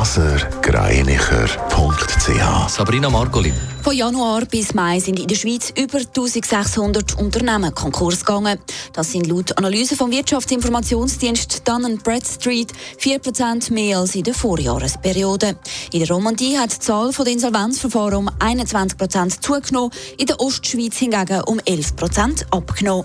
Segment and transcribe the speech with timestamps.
[0.00, 3.52] blasergreinicher.ch Sabrina Margolin.
[3.82, 8.58] Von Januar bis Mai sind in der Schweiz über 1600 Unternehmen Konkurs gegangen.
[8.94, 15.56] Das sind laut Analyse vom Wirtschaftsinformationsdienst Dun Bradstreet 4% mehr als in der Vorjahresperiode.
[15.92, 21.42] In der Romandie hat die Zahl der Insolvenzverfahren um 21% zugenommen, in der Ostschweiz hingegen
[21.42, 23.04] um 11% abgenommen.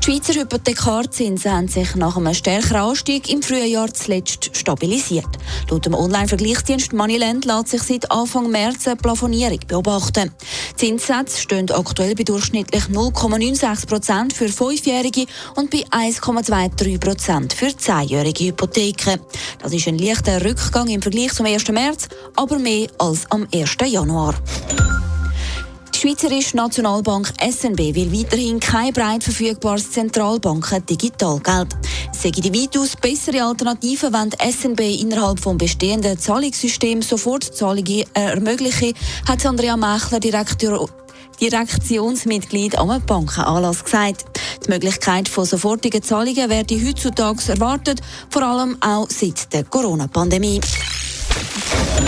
[0.00, 5.28] Die Schweizer Hypothekarzinsen haben sich nach einem stärkeren Anstieg im Frühjahr zuletzt stabilisiert.
[5.68, 10.32] Laut dem Online-Vergleichsdienst Moneyland lässt sich seit Anfang März eine Plafonierung beobachten.
[10.76, 18.44] Zinssätze stehen aktuell bei durchschnittlich 0,96 Prozent für fünfjährige und bei 1,23 Prozent für zehnjährige
[18.44, 19.20] Hypotheken.
[19.62, 21.68] Das ist ein leichter Rückgang im Vergleich zum 1.
[21.68, 23.76] März, aber mehr als am 1.
[23.84, 24.34] Januar.
[26.00, 31.76] Die Schweizerische Nationalbank SNB will weiterhin kein breit verfügbares Zentralbanken-Digitalgeld.
[32.12, 38.94] Sei die weitaus bessere Alternative, wenn die SNB innerhalb des bestehenden Zahlungssystems Sofortzahlungen ermöglichen,
[39.28, 40.88] hat Andrea Mechler, Direktor
[41.38, 44.24] Direktionsmitglied am Bankenanlass gesagt.
[44.64, 50.62] Die Möglichkeit von sofortigen Zahlungen werde heutzutage erwartet, vor allem auch seit der Corona-Pandemie.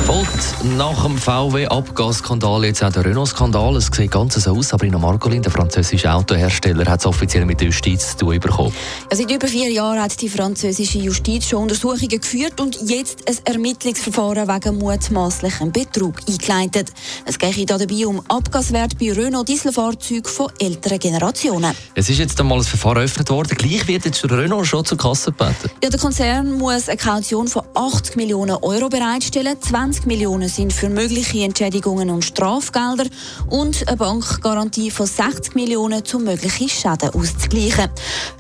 [0.07, 3.77] Folgt nach dem VW-Abgasskandal jetzt auch der Renault-Skandal.
[3.77, 4.69] Es sieht ganz so aus.
[4.69, 8.73] Sabrina Margolin, der französische Autohersteller, hat es offiziell mit der Justiz zu tun bekommen.
[9.11, 13.55] Ja, seit über vier Jahren hat die französische Justiz schon Untersuchungen geführt und jetzt ein
[13.55, 16.93] Ermittlungsverfahren wegen mutmaßlichem Betrug eingeleitet.
[17.25, 21.75] Es geht dabei um Abgaswerte bei Renault-Dieselfahrzeugen von älteren Generationen.
[21.95, 23.57] Es ist jetzt einmal ein Verfahren eröffnet worden.
[23.57, 25.71] Gleich wird jetzt Renault schon zur Kasse gebeten.
[25.83, 29.57] Ja, der Konzern muss eine Kaution von 80 Millionen Euro bereitstellen.
[29.83, 33.07] 20 Millionen sind für mögliche Entschädigungen und Strafgelder
[33.51, 37.91] und eine Bankgarantie von 60 Millionen, um mögliche Schäden auszugleichen.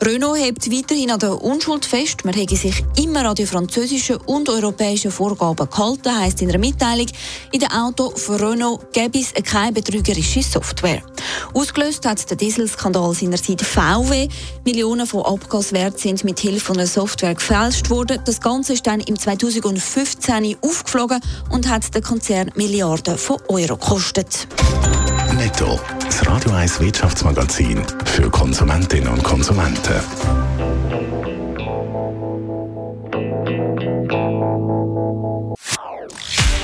[0.01, 2.25] Renault hebt weiterhin an der Unschuld fest.
[2.25, 7.09] Man hätte sich immer an die französischen und europäischen Vorgaben gehalten, heisst in einer Mitteilung.
[7.51, 11.03] In dem Auto von Renault gäbe es keine betrügerische Software.
[11.55, 14.29] Ausgelöst hat der Dieselskandal seinerzeit VW.
[14.65, 18.21] Millionen von Abgaswerten sind mit Hilfe einer Software gefälscht worden.
[18.25, 24.47] Das Ganze ist dann im 2015 aufgeflogen und hat den Konzern Milliarden von Euro gekostet.
[25.37, 25.81] Netto.
[26.05, 30.52] Das Radio 1 Wirtschaftsmagazin für Konsumentinnen und Konsumenten.